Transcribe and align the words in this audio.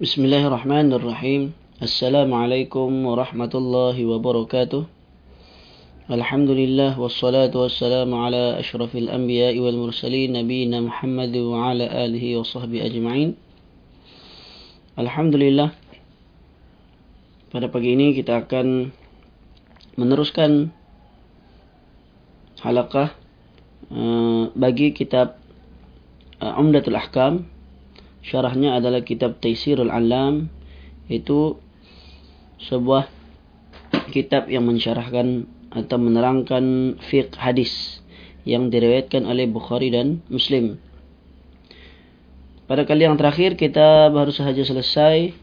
بسم 0.00 0.20
الله 0.24 0.42
الرحمن 0.48 0.92
الرحيم 0.92 1.42
السلام 1.82 2.30
عليكم 2.34 2.88
ورحمة 3.06 3.52
الله 3.54 3.96
وبركاته 4.04 4.82
الحمد 6.10 6.50
لله 6.50 7.00
والصلاة 7.00 7.54
والسلام 7.54 8.10
على 8.14 8.58
أشرف 8.58 8.96
الأنبياء 8.96 9.54
والمرسلين 9.60 10.32
نبينا 10.32 10.80
محمد 10.80 11.34
وعلى 11.36 11.86
آله 12.04 12.24
وصحبه 12.40 12.80
أجمعين 12.88 13.30
الحمد 14.98 15.34
لله 15.36 15.68
pada 17.50 17.66
pagi 17.66 17.98
ini 17.98 18.14
kita 18.14 18.46
akan 18.46 18.94
meneruskan 19.98 20.70
halaqah 22.62 23.10
uh, 23.90 24.48
bagi 24.54 24.94
kitab 24.94 25.36
uh, 26.40 26.56
Umdatul 26.56 26.96
Ahkam 26.96 27.53
syarahnya 28.25 28.81
adalah 28.81 29.05
kitab 29.05 29.37
Taisirul 29.37 29.93
Alam 29.93 30.49
itu 31.05 31.61
sebuah 32.65 33.05
kitab 34.09 34.49
yang 34.49 34.65
mensyarahkan 34.65 35.45
atau 35.69 35.97
menerangkan 36.01 36.97
fiqh 37.05 37.37
hadis 37.37 38.01
yang 38.47 38.73
diriwayatkan 38.73 39.27
oleh 39.27 39.45
Bukhari 39.45 39.93
dan 39.93 40.25
Muslim. 40.31 40.81
Pada 42.65 42.81
kali 42.81 43.05
yang 43.05 43.19
terakhir 43.19 43.53
kita 43.59 44.09
baru 44.09 44.33
sahaja 44.33 44.65
selesai 44.65 45.37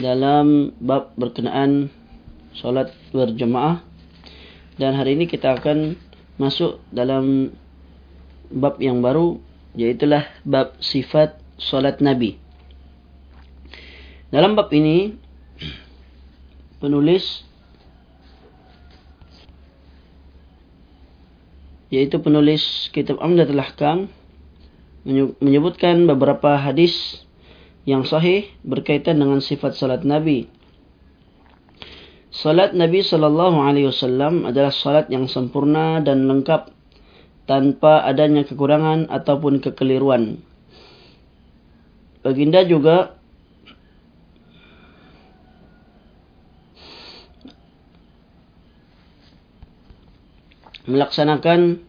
dalam 0.00 0.72
bab 0.80 1.12
berkenaan 1.20 1.92
solat 2.56 2.88
berjemaah 3.12 3.84
dan 4.80 4.96
hari 4.96 5.18
ini 5.18 5.28
kita 5.28 5.60
akan 5.60 6.00
masuk 6.40 6.80
dalam 6.88 7.52
bab 8.48 8.80
yang 8.80 9.04
baru 9.04 9.36
yaitu 9.76 10.08
bab 10.48 10.72
sifat 10.80 11.36
solat 11.58 12.00
Nabi. 12.00 12.38
Dalam 14.30 14.54
bab 14.54 14.70
ini, 14.70 15.18
penulis 16.78 17.42
yaitu 21.88 22.20
penulis 22.20 22.92
kitab 22.92 23.16
Amdatul 23.18 23.60
Ahkam 23.60 24.12
menyebutkan 25.40 26.04
beberapa 26.04 26.60
hadis 26.60 27.24
yang 27.88 28.04
sahih 28.04 28.44
berkaitan 28.60 29.16
dengan 29.16 29.40
sifat 29.40 29.72
salat 29.72 30.04
Nabi. 30.04 30.52
Salat 32.28 32.76
Nabi 32.76 33.00
sallallahu 33.00 33.56
alaihi 33.64 33.88
wasallam 33.88 34.44
adalah 34.44 34.68
salat 34.68 35.08
yang 35.08 35.24
sempurna 35.24 36.04
dan 36.04 36.28
lengkap 36.28 36.68
tanpa 37.48 38.04
adanya 38.04 38.44
kekurangan 38.44 39.08
ataupun 39.08 39.64
kekeliruan. 39.64 40.44
Baginda 42.22 42.66
juga 42.66 43.18
melaksanakan 50.88 51.84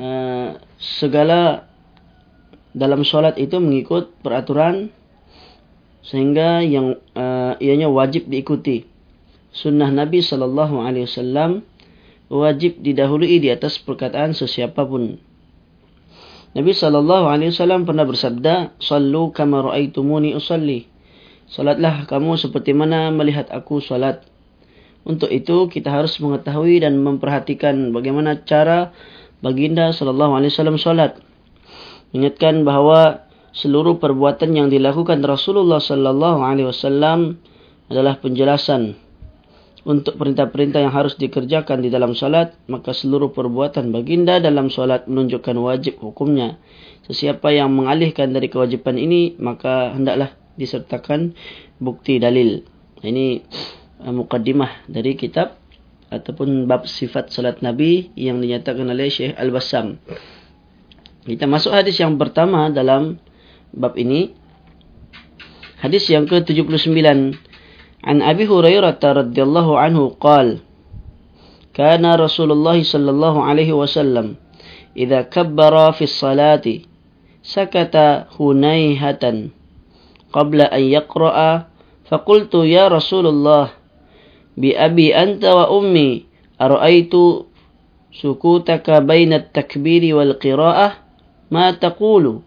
uh, 0.00 0.56
segala 0.80 1.68
dalam 2.72 3.04
solat 3.04 3.36
itu 3.36 3.60
mengikut 3.60 4.16
peraturan 4.24 4.88
sehingga 6.02 6.64
yang 6.64 6.98
uh, 7.14 7.54
ianya 7.60 7.92
wajib 7.92 8.26
diikuti. 8.26 8.88
Sunnah 9.52 9.92
Nabi 9.92 10.24
sallallahu 10.24 10.80
alaihi 10.80 11.04
wasallam 11.04 11.62
wajib 12.32 12.80
didahului 12.80 13.36
di 13.36 13.52
atas 13.52 13.76
perkataan 13.76 14.32
sesiapa 14.32 14.88
pun. 14.88 15.20
Nabi 16.52 16.76
sallallahu 16.76 17.32
alaihi 17.32 17.48
wasallam 17.48 17.88
pernah 17.88 18.04
bersabda, 18.04 18.76
"Shallu 18.76 19.32
kama 19.32 19.64
raaitumuni 19.72 20.36
usalli." 20.36 20.84
Salatlah 21.48 22.08
kamu 22.08 22.36
seperti 22.40 22.72
mana 22.76 23.12
melihat 23.12 23.48
aku 23.52 23.80
salat. 23.80 24.24
Untuk 25.04 25.28
itu 25.28 25.68
kita 25.68 25.92
harus 25.92 26.16
mengetahui 26.20 26.80
dan 26.80 26.96
memperhatikan 27.00 27.92
bagaimana 27.92 28.40
cara 28.44 28.92
baginda 29.44 29.92
sallallahu 29.92 30.32
alaihi 30.36 30.52
wasallam 30.52 30.80
salat. 30.80 31.20
Ingatkan 32.16 32.64
bahawa 32.64 33.28
seluruh 33.52 34.00
perbuatan 34.00 34.52
yang 34.56 34.68
dilakukan 34.72 35.20
Rasulullah 35.24 35.80
sallallahu 35.80 36.40
alaihi 36.40 36.68
wasallam 36.68 37.40
adalah 37.92 38.16
penjelasan 38.20 38.96
untuk 39.82 40.14
perintah-perintah 40.14 40.78
yang 40.78 40.94
harus 40.94 41.18
dikerjakan 41.18 41.82
di 41.82 41.90
dalam 41.90 42.14
solat, 42.14 42.54
maka 42.70 42.94
seluruh 42.94 43.34
perbuatan 43.34 43.90
baginda 43.90 44.38
dalam 44.38 44.70
solat 44.70 45.10
menunjukkan 45.10 45.56
wajib 45.58 45.98
hukumnya. 45.98 46.62
Sesiapa 47.10 47.50
yang 47.50 47.74
mengalihkan 47.74 48.30
dari 48.30 48.46
kewajipan 48.46 48.94
ini, 48.94 49.34
maka 49.42 49.90
hendaklah 49.90 50.38
disertakan 50.54 51.34
bukti 51.82 52.22
dalil. 52.22 52.62
Ini 53.02 53.42
uh, 54.06 54.14
mukaddimah 54.14 54.86
dari 54.86 55.18
kitab 55.18 55.58
ataupun 56.14 56.70
bab 56.70 56.86
sifat 56.86 57.34
solat 57.34 57.58
Nabi 57.58 58.14
yang 58.14 58.38
dinyatakan 58.38 58.86
oleh 58.86 59.10
Syekh 59.10 59.34
Al-Bassam. 59.34 59.98
Kita 61.26 61.50
masuk 61.50 61.74
hadis 61.74 61.98
yang 61.98 62.14
pertama 62.14 62.70
dalam 62.70 63.18
bab 63.74 63.98
ini. 63.98 64.30
Hadis 65.82 66.06
yang 66.06 66.30
ke-79. 66.30 67.50
عن 68.04 68.22
أبي 68.22 68.46
هريرة 68.46 68.98
رضي 69.04 69.42
الله 69.42 69.78
عنه 69.78 70.08
قال 70.20 70.58
كان 71.74 72.14
رسول 72.14 72.52
الله 72.52 72.82
صلى 72.82 73.10
الله 73.10 73.34
عليه 73.42 73.72
وسلم 73.72 74.34
إذا 74.96 75.22
كبر 75.22 75.92
في 75.92 76.04
الصلاة 76.04 76.66
سكت 77.42 77.96
هنيهة 78.40 79.24
قبل 80.32 80.60
أن 80.60 80.82
يقرأ 80.82 81.66
فقلت 82.08 82.54
يا 82.54 82.88
رسول 82.88 83.26
الله 83.26 83.68
بأبي 84.56 85.16
أنت 85.16 85.44
وأمي 85.44 86.24
أرأيت 86.60 87.14
سكوتك 88.12 88.90
بين 88.90 89.32
التكبير 89.32 90.16
والقراءة؟ 90.16 90.92
ما 91.50 91.70
تقول؟ 91.70 92.40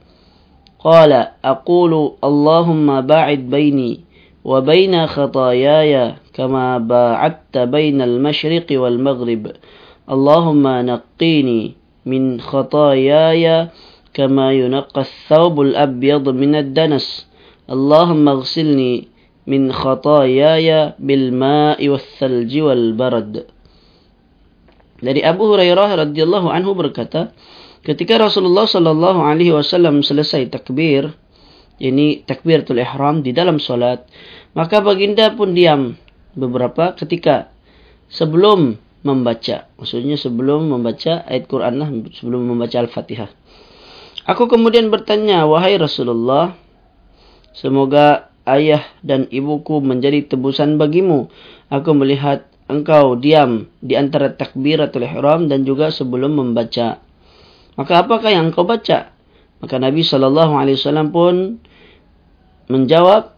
قال 0.79 1.27
أقول 1.45 2.11
اللهم 2.23 3.01
باعد 3.01 3.39
بيني 3.39 3.99
وبين 4.45 4.93
خطاياي 5.07 5.93
كما 6.37 6.77
باعدت 6.77 7.55
بين 7.57 7.97
المشرق 8.01 8.67
والمغرب. 8.69 9.43
اللهم 10.05 10.65
نقيني 10.67 11.61
من 12.05 12.23
خطاياي 12.37 13.45
كما 14.13 14.47
ينقى 14.53 15.01
الثوب 15.01 15.55
الأبيض 15.61 16.25
من 16.29 16.53
الدنس. 16.55 17.25
اللهم 17.65 18.25
اغسلني 18.29 18.93
من 19.49 19.73
خطاياي 19.73 20.69
بالماء 21.01 21.79
والثلج 21.81 22.53
والبرد. 22.61 23.33
Dari 24.95 25.21
Abu 25.25 25.49
Hurairah 25.51 26.07
radhiyallahu 26.07 26.47
anhu 26.53 26.77
berkata, 26.77 27.33
ketika 27.81 28.21
Rasulullah 28.21 28.69
sallallahu 28.69 29.19
alaihi 29.25 29.51
wasallam 29.57 30.05
selesai 30.05 30.53
takbir, 30.53 31.17
ini 31.81 32.23
takbiratul 32.23 32.79
ihram 32.79 33.19
di 33.19 33.35
dalam 33.35 33.59
solat, 33.59 34.07
maka 34.55 34.79
baginda 34.79 35.33
pun 35.35 35.51
diam 35.51 35.99
beberapa 36.35 36.95
ketika 36.95 37.51
sebelum 38.07 38.79
membaca. 39.05 39.69
Maksudnya 39.77 40.17
sebelum 40.17 40.71
membaca 40.71 41.21
ayat 41.27 41.45
Quran 41.45 41.73
lah, 41.77 41.89
sebelum 42.17 42.47
membaca 42.47 42.81
Al-Fatihah. 42.81 43.29
Aku 44.25 44.49
kemudian 44.49 44.89
bertanya, 44.89 45.45
wahai 45.45 45.77
Rasulullah, 45.77 46.57
semoga 47.53 48.33
ayah 48.49 48.81
dan 49.05 49.29
ibuku 49.29 49.77
menjadi 49.81 50.25
tebusan 50.25 50.81
bagimu. 50.81 51.29
Aku 51.69 51.93
melihat 51.93 52.49
engkau 52.65 53.13
diam 53.13 53.69
di 53.81 53.93
antara 53.93 54.33
takbiratul 54.33 55.05
ihram 55.05 55.45
dan 55.45 55.61
juga 55.61 55.93
sebelum 55.93 56.33
membaca. 56.33 56.97
Maka 57.77 57.93
apakah 58.01 58.31
yang 58.33 58.49
engkau 58.49 58.65
baca? 58.65 59.14
Maka 59.63 59.75
Nabi 59.79 60.03
SAW 60.03 61.11
pun 61.11 61.61
menjawab 62.67 63.35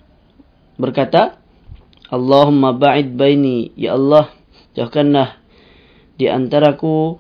berkata, 0.78 1.38
Allahumma 2.08 2.72
ba'id 2.72 3.20
baini, 3.20 3.76
Ya 3.76 4.00
Allah, 4.00 4.32
jauhkanlah 4.78 5.40
di 6.18 6.26
antaraku 6.32 7.20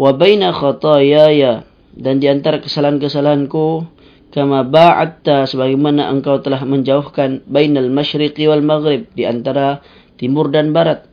wa 0.00 0.10
baina 0.16 0.50
khatayaya 0.50 1.68
dan 1.92 2.18
di 2.18 2.26
antara 2.26 2.58
kesalahan-kesalahanku 2.58 3.86
kama 4.32 4.64
ba'atta 4.64 5.44
sebagaimana 5.44 6.08
engkau 6.08 6.40
telah 6.40 6.64
menjauhkan 6.64 7.44
bainal 7.44 7.92
masyriqi 7.92 8.48
wal 8.48 8.64
maghrib 8.64 9.06
di 9.12 9.28
antara 9.28 9.84
timur 10.16 10.48
dan 10.48 10.72
barat. 10.72 11.04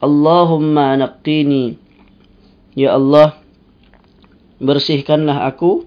Allahumma 0.00 0.96
naqqini 0.96 1.76
ya 2.72 2.96
Allah 2.96 3.36
bersihkanlah 4.58 5.44
aku 5.44 5.84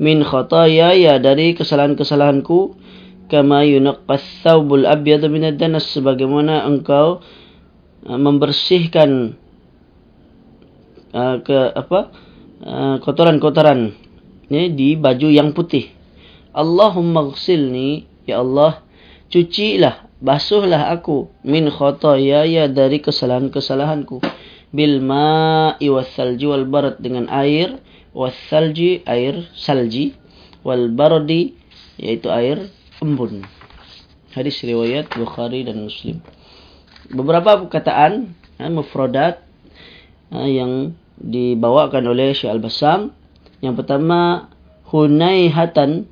min 0.00 0.24
khatayaya 0.24 1.20
dari 1.20 1.56
kesalahan-kesalahanku 1.56 2.76
kama 3.32 3.64
yunaqqas 3.66 4.22
thawbul 4.44 4.84
abyad 4.86 5.24
min 5.28 5.50
ad-danas 5.50 5.88
sebagaimana 5.90 6.64
engkau 6.68 7.20
uh, 8.06 8.18
membersihkan 8.18 9.34
uh, 11.16 11.36
ke 11.42 11.58
apa 11.74 12.00
uh, 12.62 12.96
kotoran-kotoran 13.02 13.96
ni 14.52 14.70
di 14.72 14.94
baju 14.94 15.28
yang 15.32 15.50
putih 15.56 15.90
Allahumma 16.56 17.28
ghsilni 17.28 18.16
Ya 18.26 18.42
Allah, 18.42 18.82
cucilah, 19.30 20.10
basuhlah 20.18 20.90
aku 20.90 21.30
min 21.46 21.70
khotoya 21.70 22.42
ya 22.42 22.66
dari 22.66 22.98
kesalahan-kesalahanku. 22.98 24.18
Bil 24.74 24.98
ma'i 24.98 25.86
was 25.86 26.10
salji 26.18 26.42
wal 26.50 26.66
barad 26.66 26.98
dengan 26.98 27.30
air, 27.30 27.78
was 28.16 28.32
salji 28.48 29.04
air 29.04 29.44
salji, 29.52 30.16
wal 30.64 30.88
bardi 30.88 31.52
yaitu 32.00 32.32
air 32.32 32.72
embun. 33.04 33.44
Hadis 34.32 34.56
riwayat 34.64 35.12
Bukhari 35.12 35.68
dan 35.68 35.84
Muslim. 35.84 36.24
Beberapa 37.12 37.60
perkataan 37.60 38.32
ha, 38.56 38.72
mufradat 38.72 39.44
ha, 40.32 40.48
yang 40.48 40.96
dibawakan 41.20 42.08
oleh 42.08 42.32
Syekh 42.32 42.52
Al-Bassam. 42.56 43.12
Yang 43.60 43.84
pertama 43.84 44.48
hunaihatan 44.88 46.08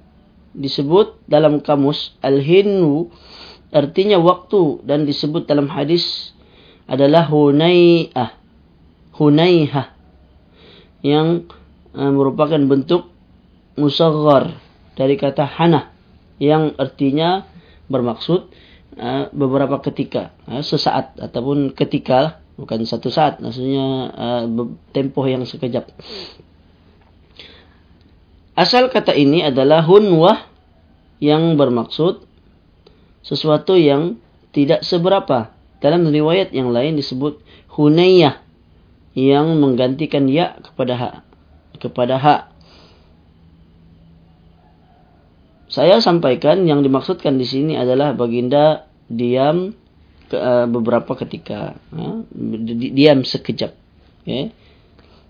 disebut 0.56 1.20
dalam 1.28 1.60
kamus 1.60 2.16
al-hinnu 2.24 3.10
artinya 3.74 4.16
waktu 4.22 4.80
dan 4.86 5.04
disebut 5.04 5.44
dalam 5.44 5.68
hadis 5.72 6.36
adalah 6.84 7.28
hunaiah. 7.28 8.36
Hunaiha 9.14 9.94
yang 11.06 11.46
merupakan 11.94 12.58
bentuk 12.58 13.08
musaghar 13.78 14.58
dari 14.98 15.14
kata 15.14 15.46
hana 15.46 15.94
yang 16.42 16.74
artinya 16.78 17.46
bermaksud 17.86 18.50
uh, 18.98 19.30
beberapa 19.30 19.78
ketika, 19.82 20.34
uh, 20.50 20.62
sesaat 20.62 21.18
ataupun 21.18 21.74
ketika, 21.74 22.42
bukan 22.58 22.82
satu 22.86 23.10
saat, 23.10 23.38
maksudnya 23.38 24.10
tempoh 24.94 25.26
yang 25.26 25.42
sekejap. 25.46 25.90
Asal 28.54 28.86
kata 28.86 29.10
ini 29.18 29.42
adalah 29.42 29.82
hunwah 29.82 30.46
yang 31.18 31.58
bermaksud 31.58 32.22
sesuatu 33.26 33.74
yang 33.74 34.22
tidak 34.54 34.86
seberapa. 34.86 35.50
Dalam 35.82 36.06
riwayat 36.06 36.54
yang 36.54 36.70
lain 36.70 36.94
disebut 36.94 37.42
hunayyah 37.74 38.40
yang 39.18 39.58
menggantikan 39.58 40.30
ya 40.30 40.54
kepada 40.62 40.94
ha. 40.94 41.10
Kepada 41.78 42.16
ha. 42.20 42.36
Saya 45.68 45.98
sampaikan 45.98 46.62
yang 46.70 46.86
dimaksudkan 46.86 47.34
di 47.34 47.42
sini 47.42 47.74
adalah 47.74 48.14
baginda 48.14 48.86
diam 49.10 49.74
ke, 50.30 50.38
uh, 50.38 50.70
beberapa 50.70 51.18
ketika, 51.18 51.74
uh, 51.90 52.22
diam 52.94 53.26
sekejap. 53.26 53.74
Okay. 54.22 54.54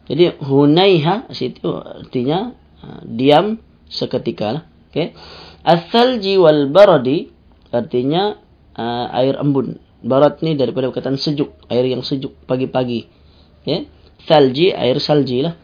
Jadi 0.05 0.37
hunaiha 0.37 1.33
situ 1.33 1.65
artinya 1.81 2.53
uh, 2.85 3.01
diam 3.09 3.57
seketika. 3.89 4.69
Okay. 4.93 5.17
As-salji 5.65 6.37
wal 6.37 6.69
baradi 6.69 7.33
artinya 7.73 8.37
uh, 8.77 9.17
air 9.17 9.41
embun. 9.41 9.81
Barat 10.05 10.45
ni 10.45 10.53
daripada 10.53 10.93
perkataan 10.93 11.17
sejuk, 11.17 11.57
air 11.73 11.89
yang 11.89 12.05
sejuk 12.05 12.37
pagi-pagi. 12.45 13.09
Okay. 13.65 13.89
Salji 14.29 14.77
air 14.77 15.01
salji 15.01 15.41
lah. 15.41 15.57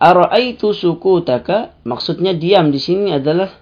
Ara'aitu 0.00 0.72
sukutaka? 0.72 1.76
Maksudnya 1.84 2.32
diam 2.32 2.72
di 2.72 2.80
sini 2.80 3.12
adalah 3.12 3.52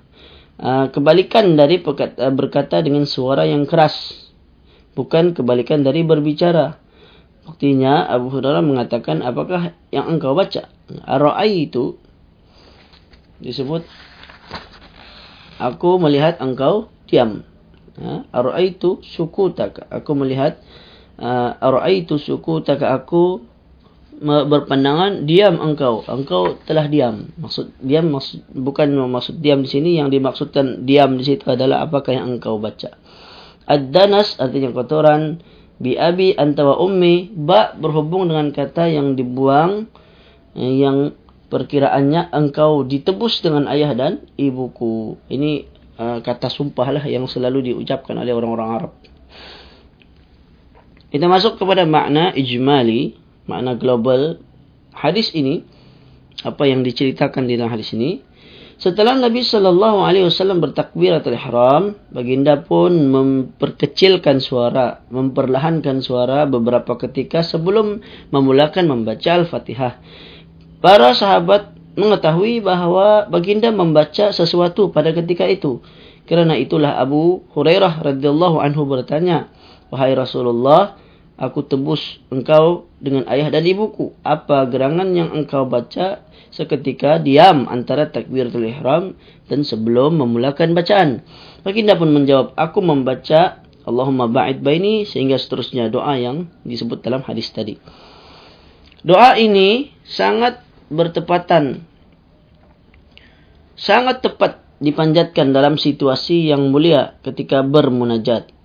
uh, 0.62 0.86
kebalikan 0.94 1.58
dari 1.58 1.82
perkata, 1.82 2.30
uh, 2.30 2.32
berkata 2.32 2.78
dengan 2.78 3.02
suara 3.10 3.42
yang 3.42 3.66
keras 3.66 4.28
bukan 4.94 5.34
kebalikan 5.34 5.82
dari 5.82 6.06
berbicara. 6.06 6.78
Buktinya 7.42 8.06
Abu 8.06 8.30
Hurairah 8.30 8.62
mengatakan 8.62 9.24
apakah 9.26 9.74
yang 9.90 10.06
engkau 10.06 10.38
baca? 10.38 10.70
Ara'aitu 11.06 11.98
disebut 13.42 13.82
aku 15.58 15.98
melihat 15.98 16.38
engkau 16.38 16.86
diam. 17.10 17.42
Ha? 17.98 18.30
ara'aitu 18.30 19.02
sukutaka? 19.02 19.90
Aku 19.90 20.14
melihat 20.14 20.62
uh, 21.18 21.58
ara'aitu 21.58 22.14
sukutaka 22.22 22.94
aku 22.94 23.42
berpandangan 24.22 25.24
diam 25.24 25.58
engkau. 25.62 26.02
Engkau 26.06 26.58
telah 26.66 26.90
diam. 26.90 27.30
Maksud 27.38 27.78
diam 27.78 28.10
maksud 28.10 28.44
bukan 28.50 28.90
maksud 28.94 29.38
diam 29.38 29.62
di 29.62 29.70
sini. 29.70 29.98
Yang 29.98 30.18
dimaksudkan 30.18 30.84
diam 30.84 31.16
di 31.16 31.24
situ 31.24 31.46
adalah 31.46 31.86
apakah 31.86 32.14
yang 32.14 32.38
engkau 32.38 32.58
baca. 32.58 32.98
Ad-danas 33.68 34.40
artinya 34.40 34.72
kotoran 34.72 35.42
bi 35.78 35.94
abi 35.94 36.34
anta 36.34 36.66
wa 36.66 36.76
ummi. 36.82 37.30
Ba 37.32 37.74
berhubung 37.78 38.26
dengan 38.26 38.50
kata 38.50 38.90
yang 38.90 39.14
dibuang 39.14 39.86
eh, 40.58 40.74
yang 40.82 41.14
perkiraannya 41.48 42.28
engkau 42.30 42.84
ditebus 42.84 43.40
dengan 43.40 43.66
ayah 43.72 43.96
dan 43.96 44.26
ibuku. 44.36 45.16
Ini 45.32 45.64
uh, 45.96 46.18
kata 46.20 46.52
sumpah 46.52 46.88
lah 46.92 47.04
yang 47.08 47.24
selalu 47.24 47.72
diucapkan 47.72 48.14
oleh 48.20 48.32
orang-orang 48.36 48.70
Arab. 48.70 48.92
Kita 51.08 51.24
masuk 51.24 51.56
kepada 51.56 51.88
makna 51.88 52.36
ijmali 52.36 53.16
makna 53.48 53.74
global. 53.74 54.38
Hadis 54.92 55.32
ini 55.34 55.64
apa 56.46 56.68
yang 56.68 56.86
diceritakan 56.86 57.50
di 57.50 57.58
dalam 57.58 57.74
hadis 57.74 57.90
ini 57.96 58.22
setelah 58.78 59.18
Nabi 59.18 59.42
sallallahu 59.42 60.06
alaihi 60.06 60.30
wasallam 60.30 60.62
bertakbiratul 60.62 61.34
ihram 61.34 61.98
baginda 62.14 62.62
pun 62.62 62.94
memperkecilkan 63.10 64.38
suara 64.38 65.02
memperlahankan 65.10 65.98
suara 65.98 66.46
beberapa 66.46 66.94
ketika 66.94 67.42
sebelum 67.42 67.98
memulakan 68.30 68.86
membaca 68.86 69.34
al-Fatihah. 69.34 69.98
Para 70.78 71.10
sahabat 71.10 71.74
mengetahui 71.98 72.62
bahawa 72.62 73.26
baginda 73.26 73.74
membaca 73.74 74.30
sesuatu 74.30 74.94
pada 74.94 75.10
ketika 75.10 75.50
itu. 75.50 75.82
Kerana 76.30 76.54
itulah 76.54 77.02
Abu 77.02 77.42
Hurairah 77.58 77.98
radhiyallahu 78.14 78.62
anhu 78.62 78.86
bertanya 78.86 79.50
wahai 79.90 80.14
Rasulullah 80.14 80.94
aku 81.38 81.64
tebus 81.64 82.18
engkau 82.28 82.90
dengan 82.98 83.24
ayah 83.30 83.48
dan 83.48 83.64
ibuku. 83.64 84.12
Apa 84.26 84.66
gerangan 84.66 85.14
yang 85.14 85.30
engkau 85.30 85.64
baca 85.64 86.26
seketika 86.50 87.22
diam 87.22 87.70
antara 87.70 88.10
takbiratul 88.10 88.66
ihram 88.66 89.14
dan 89.46 89.62
sebelum 89.62 90.18
memulakan 90.18 90.74
bacaan. 90.74 91.22
Baginda 91.62 91.94
pun 91.94 92.10
menjawab, 92.10 92.58
aku 92.58 92.82
membaca 92.82 93.62
Allahumma 93.88 94.28
ba'id 94.28 94.60
baini 94.60 95.08
sehingga 95.08 95.40
seterusnya 95.40 95.88
doa 95.88 96.12
yang 96.20 96.50
disebut 96.66 97.00
dalam 97.00 97.24
hadis 97.24 97.48
tadi. 97.48 97.80
Doa 99.00 99.38
ini 99.40 99.94
sangat 100.04 100.60
bertepatan. 100.92 101.86
Sangat 103.78 104.20
tepat 104.26 104.60
dipanjatkan 104.82 105.54
dalam 105.54 105.78
situasi 105.78 106.50
yang 106.50 106.68
mulia 106.74 107.16
ketika 107.22 107.62
bermunajat. 107.62 108.57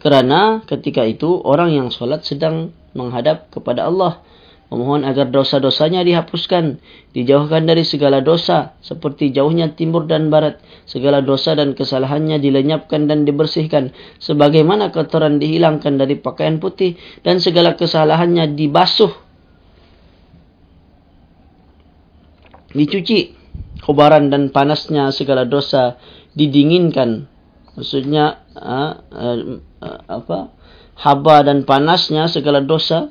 Kerana 0.00 0.64
ketika 0.64 1.04
itu 1.04 1.44
orang 1.44 1.76
yang 1.76 1.88
solat 1.92 2.24
sedang 2.24 2.72
menghadap 2.96 3.52
kepada 3.52 3.84
Allah. 3.84 4.24
Memohon 4.70 5.02
agar 5.02 5.28
dosa-dosanya 5.34 6.06
dihapuskan. 6.06 6.78
Dijauhkan 7.10 7.66
dari 7.66 7.82
segala 7.82 8.22
dosa. 8.22 8.78
Seperti 8.80 9.34
jauhnya 9.34 9.74
timur 9.74 10.06
dan 10.06 10.30
barat. 10.30 10.62
Segala 10.86 11.20
dosa 11.20 11.58
dan 11.58 11.74
kesalahannya 11.74 12.38
dilenyapkan 12.38 13.10
dan 13.10 13.26
dibersihkan. 13.26 13.90
Sebagaimana 14.22 14.94
kotoran 14.94 15.42
dihilangkan 15.42 15.98
dari 15.98 16.16
pakaian 16.16 16.62
putih. 16.62 16.94
Dan 17.26 17.42
segala 17.42 17.74
kesalahannya 17.74 18.54
dibasuh. 18.54 19.10
Dicuci. 22.70 23.36
Kubaran 23.82 24.30
dan 24.30 24.54
panasnya 24.54 25.10
segala 25.10 25.50
dosa 25.50 25.98
didinginkan. 26.38 27.26
Maksudnya 27.74 28.44
ha, 28.54 29.02
uh, 29.10 29.69
apa 29.80 30.52
haba 31.00 31.40
dan 31.40 31.64
panasnya 31.64 32.28
segala 32.28 32.60
dosa 32.60 33.08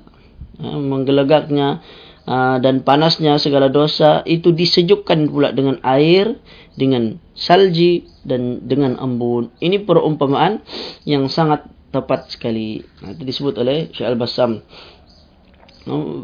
uh, 0.62 0.80
menggelegaknya 0.80 1.82
uh, 2.30 2.62
dan 2.62 2.86
panasnya 2.86 3.42
segala 3.42 3.74
dosa 3.74 4.22
itu 4.30 4.54
disejukkan 4.54 5.26
pula 5.30 5.50
dengan 5.50 5.82
air 5.82 6.38
dengan 6.78 7.20
salji 7.34 8.08
dan 8.24 8.64
dengan 8.70 8.96
embun. 9.02 9.52
Ini 9.60 9.84
perumpamaan 9.84 10.64
yang 11.04 11.28
sangat 11.28 11.66
tepat 11.90 12.30
sekali. 12.30 12.86
Uh, 13.02 13.18
itu 13.18 13.24
disebut 13.26 13.58
oleh 13.58 13.90
Syekh 13.92 14.08
Al-Bassam. 14.08 14.62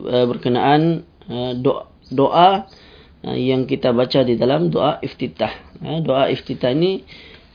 Berkenaan 0.05 1.09
doa, 1.57 1.89
doa 2.13 2.69
yang 3.33 3.65
kita 3.65 3.89
baca 3.97 4.21
di 4.21 4.37
dalam 4.37 4.69
doa 4.69 5.01
iftitah. 5.01 5.49
Doa 6.05 6.29
iftitah 6.29 6.69
ini 6.69 7.01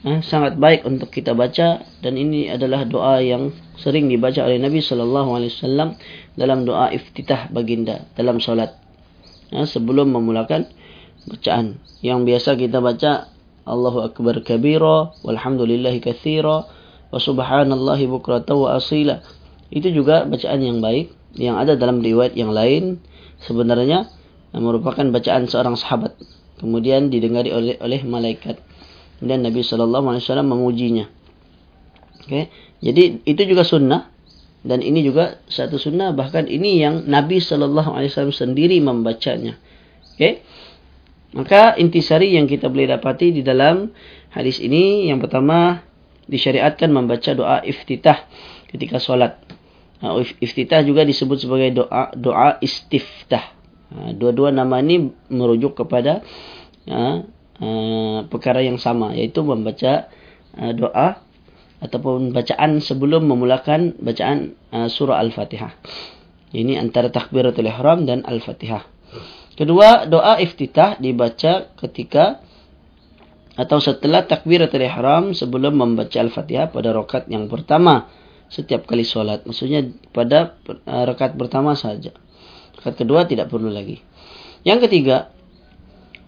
eh, 0.04 0.20
sangat 0.24 0.56
baik 0.56 0.88
untuk 0.88 1.12
kita 1.12 1.36
baca 1.36 1.84
dan 2.00 2.14
ini 2.16 2.48
adalah 2.48 2.88
doa 2.88 3.20
yang 3.20 3.52
sering 3.76 4.08
dibaca 4.08 4.44
oleh 4.44 4.56
Nabi 4.56 4.80
sallallahu 4.80 5.36
alaihi 5.36 5.52
wasallam 5.52 5.88
dalam 6.36 6.64
doa 6.64 6.88
iftitah 6.92 7.52
baginda 7.52 8.08
dalam 8.16 8.40
solat. 8.40 8.76
Eh, 9.50 9.66
sebelum 9.66 10.14
memulakan 10.14 10.68
bacaan. 11.28 11.82
Yang 12.00 12.20
biasa 12.32 12.50
kita 12.56 12.80
baca 12.80 13.28
Allahu 13.68 14.00
akbar 14.06 14.40
kabira 14.40 15.12
walhamdulillahi 15.20 16.00
katsira 16.00 16.64
wa 17.10 17.18
subhanallahi 17.20 18.08
bukratan 18.08 18.56
wa 18.56 18.78
asila. 18.80 19.20
Itu 19.68 19.92
juga 19.92 20.24
bacaan 20.24 20.64
yang 20.64 20.80
baik 20.80 21.12
yang 21.36 21.60
ada 21.60 21.76
dalam 21.76 22.00
riwayat 22.00 22.34
yang 22.34 22.50
lain. 22.50 23.04
Sebenarnya 23.44 24.08
merupakan 24.56 25.04
bacaan 25.12 25.44
seorang 25.46 25.76
sahabat. 25.76 26.16
Kemudian 26.58 27.08
didengari 27.12 27.52
oleh 27.52 27.76
oleh 27.80 28.00
malaikat 28.04 28.60
dan 29.20 29.44
Nabi 29.44 29.60
wasallam 29.60 30.48
memujinya. 30.48 31.06
Okey. 32.24 32.48
Jadi 32.80 33.24
itu 33.28 33.42
juga 33.44 33.62
sunnah 33.62 34.08
dan 34.60 34.80
ini 34.84 35.04
juga 35.04 35.40
satu 35.48 35.76
sunnah 35.80 36.12
bahkan 36.12 36.48
ini 36.48 36.80
yang 36.80 37.04
Nabi 37.08 37.40
wasallam 37.40 38.32
sendiri 38.32 38.80
membacanya. 38.80 39.60
Okey. 40.16 40.40
Maka 41.30 41.78
intisari 41.78 42.34
yang 42.34 42.50
kita 42.50 42.66
boleh 42.66 42.90
dapati 42.90 43.30
di 43.30 43.46
dalam 43.46 43.94
hadis 44.34 44.58
ini 44.58 45.06
yang 45.06 45.22
pertama 45.22 45.86
disyariatkan 46.26 46.90
membaca 46.90 47.30
doa 47.34 47.62
iftitah 47.62 48.26
ketika 48.70 48.98
solat. 48.98 49.38
Ha, 50.00 50.16
iftitah 50.16 50.80
juga 50.82 51.04
disebut 51.04 51.44
sebagai 51.44 51.84
doa 51.84 52.10
doa 52.16 52.56
istiftah. 52.58 53.52
Ha, 53.94 54.10
dua-dua 54.16 54.50
nama 54.50 54.80
ini 54.82 55.12
merujuk 55.30 55.78
kepada 55.78 56.24
ha, 57.60 58.24
perkara 58.26 58.64
yang 58.64 58.80
sama 58.80 59.12
yaitu 59.12 59.44
membaca 59.44 60.08
doa 60.50 61.22
ataupun 61.80 62.34
bacaan 62.34 62.82
sebelum 62.82 63.24
memulakan 63.24 63.94
bacaan 64.02 64.58
surah 64.90 65.22
Al-Fatihah. 65.22 65.72
Ini 66.50 66.76
antara 66.82 67.08
takbiratul 67.14 67.70
ihram 67.70 68.04
dan 68.04 68.26
Al-Fatihah. 68.26 68.82
Kedua, 69.54 70.08
doa 70.10 70.42
iftitah 70.42 70.98
dibaca 70.98 71.70
ketika 71.78 72.42
atau 73.54 73.76
setelah 73.76 74.24
takbiratul 74.24 74.82
ihram 74.82 75.36
sebelum 75.36 75.78
membaca 75.78 76.16
Al-Fatihah 76.16 76.74
pada 76.74 76.90
rakaat 76.90 77.30
yang 77.30 77.46
pertama 77.46 78.10
setiap 78.50 78.88
kali 78.88 79.06
solat. 79.06 79.46
Maksudnya 79.46 79.86
pada 80.10 80.58
uh, 80.66 81.04
rakaat 81.06 81.38
pertama 81.38 81.78
saja. 81.78 82.10
Rakaat 82.80 82.96
kedua 82.98 83.28
tidak 83.30 83.46
perlu 83.46 83.70
lagi. 83.70 84.02
Yang 84.66 84.90
ketiga, 84.90 85.30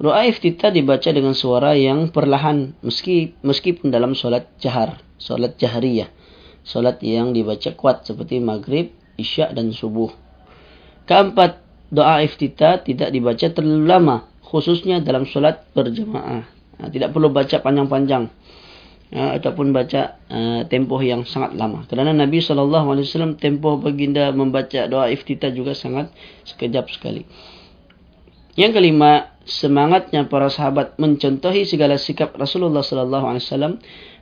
doa 0.01 0.25
iftitah 0.29 0.73
dibaca 0.73 1.11
dengan 1.13 1.37
suara 1.37 1.77
yang 1.77 2.09
perlahan 2.09 2.77
meski 2.81 3.37
meskipun 3.45 3.93
dalam 3.93 4.17
solat 4.17 4.49
jahar, 4.63 5.01
solat 5.21 5.59
jahriyah. 5.59 6.09
Solat 6.63 7.03
yang 7.03 7.35
dibaca 7.35 7.75
kuat 7.75 8.07
seperti 8.07 8.39
maghrib, 8.39 8.95
isya 9.19 9.51
dan 9.51 9.75
subuh. 9.75 10.15
Keempat, 11.11 11.59
doa 11.91 12.23
iftitah 12.23 12.81
tidak 12.87 13.11
dibaca 13.11 13.51
terlalu 13.51 13.83
lama, 13.83 14.17
khususnya 14.47 15.03
dalam 15.03 15.27
solat 15.27 15.67
berjemaah. 15.75 16.47
Tidak 16.83 17.11
perlu 17.11 17.31
baca 17.35 17.63
panjang-panjang 17.63 18.31
uh, 19.13 19.31
ataupun 19.39 19.71
baca 19.71 20.19
uh, 20.33 20.61
tempoh 20.67 20.99
yang 21.05 21.23
sangat 21.29 21.55
lama. 21.55 21.85
Kerana 21.87 22.17
Nabi 22.17 22.41
SAW 22.41 23.37
tempoh 23.37 23.79
baginda 23.79 24.33
membaca 24.33 24.89
doa 24.89 25.13
iftitah 25.13 25.53
juga 25.53 25.77
sangat 25.77 26.11
sekejap 26.49 26.89
sekali. 26.89 27.23
Yang 28.57 28.73
kelima, 28.81 29.32
semangatnya 29.45 30.27
para 30.31 30.49
sahabat 30.49 30.99
mencontohi 30.99 31.67
segala 31.67 31.99
sikap 31.99 32.35
Rasulullah 32.39 32.83
SAW 32.83 33.79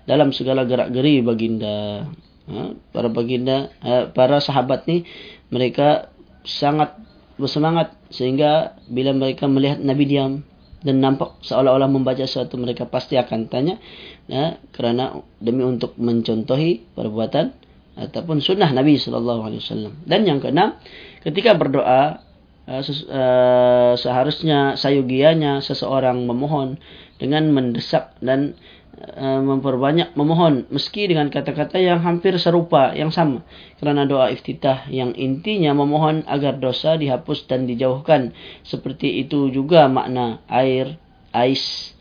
dalam 0.08 0.28
segala 0.32 0.64
gerak-geri 0.64 1.20
baginda. 1.20 2.08
Uh, 2.50 2.74
para 2.90 3.06
baginda, 3.06 3.70
uh, 3.84 4.10
para 4.10 4.42
sahabat 4.42 4.88
ni 4.90 5.06
mereka 5.54 6.10
sangat 6.42 6.98
bersemangat 7.38 7.94
sehingga 8.10 8.80
bila 8.90 9.14
mereka 9.14 9.46
melihat 9.46 9.78
Nabi 9.78 10.04
diam, 10.08 10.42
dan 10.80 11.04
nampak 11.04 11.40
seolah-olah 11.44 11.88
membaca 11.92 12.24
sesuatu 12.24 12.56
mereka 12.56 12.88
pasti 12.88 13.20
akan 13.20 13.52
tanya 13.52 13.76
ya, 14.26 14.56
kerana 14.72 15.20
demi 15.36 15.60
untuk 15.60 15.96
mencontohi 16.00 16.96
perbuatan 16.96 17.52
ataupun 18.00 18.40
sunnah 18.40 18.72
Nabi 18.72 18.96
sallallahu 18.96 19.40
alaihi 19.44 19.60
wasallam. 19.60 19.92
Dan 20.08 20.24
yang 20.24 20.40
keenam, 20.40 20.80
ketika 21.20 21.52
berdoa 21.52 22.24
uh, 22.66 22.82
uh, 22.82 23.92
seharusnya 23.96 24.74
sayugianya 24.76 25.62
seseorang 25.62 26.24
memohon 26.26 26.80
dengan 27.16 27.52
mendesak 27.52 28.16
dan 28.24 28.56
Eh, 29.00 29.40
memperbanyak 29.40 30.12
memohon. 30.12 30.68
Meski 30.68 31.08
dengan 31.08 31.32
kata-kata 31.32 31.80
yang 31.80 32.04
hampir 32.04 32.36
serupa 32.36 32.92
yang 32.92 33.08
sama. 33.08 33.40
Kerana 33.80 34.04
doa 34.04 34.28
iftitah 34.28 34.84
yang 34.92 35.16
intinya 35.16 35.72
memohon 35.72 36.20
agar 36.28 36.60
dosa 36.60 37.00
dihapus 37.00 37.48
dan 37.48 37.64
dijauhkan. 37.64 38.36
Seperti 38.60 39.24
itu 39.24 39.48
juga 39.48 39.88
makna 39.88 40.44
air 40.52 41.00
ais 41.32 41.96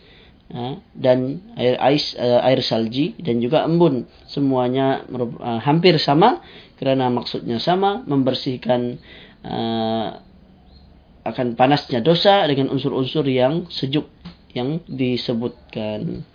eh, 0.52 0.76
dan 0.92 1.40
air 1.56 1.80
ais 1.80 2.20
eh, 2.20 2.40
air 2.44 2.60
salji 2.60 3.16
dan 3.16 3.40
juga 3.40 3.64
embun. 3.64 4.04
Semuanya 4.28 5.08
hampir 5.64 5.96
sama. 6.04 6.44
Kerana 6.76 7.08
maksudnya 7.08 7.64
sama 7.64 8.04
membersihkan 8.04 9.00
akan 11.24 11.60
panasnya 11.60 12.00
dosa 12.00 12.48
dengan 12.48 12.72
unsur-unsur 12.72 13.28
yang 13.28 13.68
sejuk 13.68 14.08
yang 14.56 14.82
disebutkan. 14.90 16.26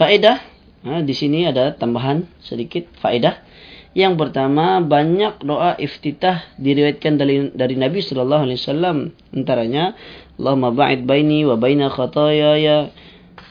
Faedah 0.00 0.40
ha, 0.88 1.04
di 1.04 1.12
sini 1.12 1.44
ada 1.44 1.76
tambahan 1.76 2.24
sedikit 2.40 2.88
faedah. 3.00 3.44
Yang 3.90 4.22
pertama 4.22 4.78
banyak 4.78 5.42
doa 5.42 5.74
iftitah 5.74 6.46
diriwayatkan 6.56 7.18
dari 7.18 7.50
dari 7.50 7.74
Nabi 7.74 7.98
sallallahu 7.98 8.46
alaihi 8.46 8.58
wasallam 8.62 8.96
antaranya 9.34 9.98
Allahumma 10.38 10.70
ba'id 10.70 11.02
baini 11.02 11.42
wa 11.42 11.58
baina 11.58 11.90
khataaya 11.90 12.94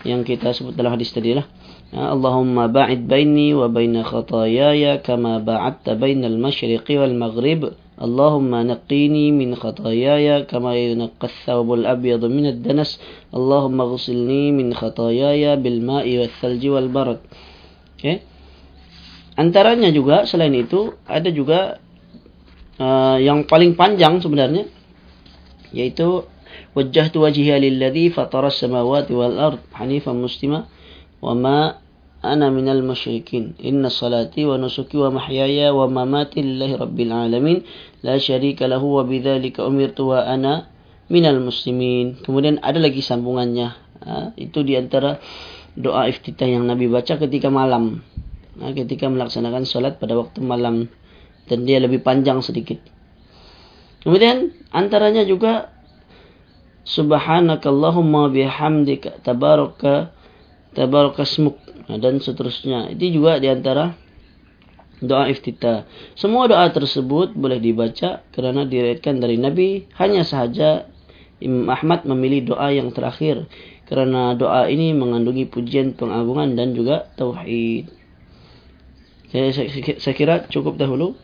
yang 0.07 0.23
kita 0.23 0.55
sebut 0.55 0.79
dalam 0.79 0.95
hadis 0.95 1.11
tadi 1.11 1.35
lah. 1.35 1.43
Baini 1.91 3.53
wa 3.57 3.67
baina 3.67 4.05
khataaya 4.05 5.01
kama 5.01 5.41
ba'adta 5.41 5.97
bainal 5.97 6.37
masyriqi 6.37 6.97
wal 6.97 7.17
maghrib. 7.17 7.73
اللهم 7.99 8.55
نقيني 8.55 9.35
من 9.35 9.59
خطاياي 9.59 10.47
كما 10.47 10.71
ينقى 10.71 11.27
الثوب 11.27 11.69
الأبيض 11.83 12.23
من 12.31 12.45
الدنس 12.47 12.95
اللهم 13.35 13.77
اغسلني 13.81 14.43
من 14.55 14.71
خطاياي 14.71 15.59
بالماء 15.59 16.07
والثلج 16.07 16.63
والبرد 16.67 17.19
okay. 17.99 18.23
antaranya 19.35 19.91
juga 19.91 20.23
selain 20.23 20.55
itu 20.55 20.95
ada 21.03 21.27
juga 21.27 21.83
uh, 22.79 23.19
yang 23.19 23.43
paling 23.43 23.75
panjang 23.75 24.23
sebenarnya 24.23 24.63
yaitu 25.75 26.23
wajjahtu 26.71 27.19
wajhiya 27.19 27.59
lilladhi 27.59 28.15
fatara 28.15 28.47
as-samawati 28.47 29.11
wal 29.11 29.35
ard 29.35 29.59
hanifan 29.75 30.15
muslima 30.23 30.71
wa 31.19 31.33
ma 31.35 31.57
ana 32.19 32.51
minal 32.51 32.83
musyrikin 32.83 33.55
inna 33.63 33.87
salati 33.87 34.43
wa 34.43 34.59
nusuki 34.59 34.99
wa 34.99 35.11
mahyaya 35.11 35.71
wa 35.71 35.87
mamati 35.87 36.43
lillahi 36.43 36.75
rabbil 36.75 37.11
alamin 37.15 37.57
la 38.03 38.19
syarika 38.19 38.67
lahu 38.67 38.99
wa 38.99 39.07
bidzalika 39.07 39.63
umirtu 39.63 40.11
wa 40.11 40.23
ana 40.23 40.67
minal 41.09 41.41
muslimin 41.41 42.21
kemudian 42.21 42.61
ada 42.61 42.77
lagi 42.77 43.01
sambungannya. 43.01 43.89
Ha, 43.99 44.31
itu 44.39 44.63
di 44.63 44.79
antara 44.79 45.19
doa 45.75 46.07
iftitah 46.07 46.47
yang 46.47 46.63
Nabi 46.63 46.87
baca 46.87 47.19
ketika 47.19 47.51
malam. 47.51 47.99
Ha, 48.61 48.71
ketika 48.71 49.11
melaksanakan 49.11 49.67
salat 49.67 49.99
pada 49.99 50.15
waktu 50.15 50.39
malam. 50.39 50.87
Dan 51.49 51.65
dia 51.65 51.81
lebih 51.81 52.05
panjang 52.05 52.45
sedikit. 52.45 52.77
Kemudian 54.05 54.53
antaranya 54.69 55.25
juga 55.25 55.73
subhanakallahumma 56.85 58.29
bihamdika 58.29 59.25
tabaraka 59.25 60.13
tabaraka 60.73 61.25
smuk 61.25 61.57
dan 61.87 62.21
seterusnya. 62.21 62.93
Itu 62.93 63.21
juga 63.21 63.41
di 63.41 63.49
antara 63.49 63.97
doa 64.99 65.31
iftitah. 65.31 65.87
Semua 66.13 66.45
doa 66.45 66.67
tersebut 66.69 67.33
boleh 67.33 67.57
dibaca 67.57 68.21
kerana 68.35 68.67
diriwayatkan 68.67 69.15
dari 69.17 69.39
Nabi. 69.39 69.87
Hanya 69.95 70.27
sahaja 70.27 70.85
Imam 71.39 71.71
Ahmad 71.71 72.03
memilih 72.03 72.53
doa 72.53 72.69
yang 72.69 72.91
terakhir 72.91 73.47
kerana 73.87 74.37
doa 74.37 74.69
ini 74.69 74.93
mengandungi 74.93 75.49
pujian 75.49 75.97
pengagungan 75.97 76.53
dan 76.53 76.77
juga 76.77 77.09
tauhid. 77.17 77.89
Saya, 79.33 79.49
saya, 79.55 79.69
saya 79.97 80.13
kira 80.13 80.45
cukup 80.51 80.77
dahulu. 80.77 81.15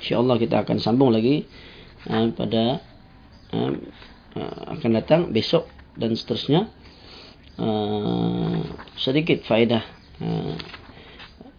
InsyaAllah 0.00 0.36
kita 0.42 0.66
akan 0.66 0.82
sambung 0.82 1.14
lagi 1.14 1.46
uh, 2.10 2.28
pada 2.34 2.82
uh, 3.54 3.72
uh, 4.36 4.60
akan 4.74 4.90
datang 4.98 5.20
besok 5.30 5.70
dan 5.94 6.18
seterusnya. 6.18 6.66
Ah, 7.60 8.64
sedikit 8.96 9.44
faedah 9.44 9.84
uh, 10.24 10.56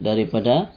daripada 0.02 0.74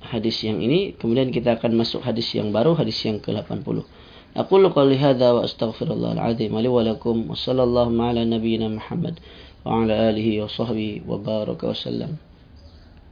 hadis 0.00 0.40
yang 0.40 0.64
ini. 0.64 0.96
Kemudian 0.96 1.28
kita 1.28 1.60
akan 1.60 1.76
masuk 1.76 2.00
hadis 2.00 2.32
yang 2.32 2.48
baru 2.48 2.72
hadis 2.72 2.96
yang 3.04 3.20
ke-80 3.20 3.84
Aqulu 4.36 4.68
qali 4.72 5.00
hadza 5.00 5.32
wa 5.32 5.44
astaghfirullah 5.48 6.16
al-azim 6.16 6.52
li 6.52 6.68
wa 6.68 6.84
lakum 6.84 7.28
wa 7.28 7.36
sallallahu 7.36 7.92
ala 7.96 8.20
nabiyyina 8.20 8.68
Muhammad 8.68 9.16
wa 9.64 9.80
ala 9.80 10.12
alihi 10.12 10.44
wa 10.44 10.48